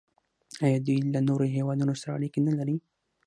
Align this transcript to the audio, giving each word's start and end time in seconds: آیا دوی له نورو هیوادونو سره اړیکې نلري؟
آیا 0.65 0.77
دوی 0.85 0.97
له 1.13 1.19
نورو 1.27 1.45
هیوادونو 1.55 1.93
سره 2.01 2.11
اړیکې 2.17 2.39
نلري؟ 2.47 2.77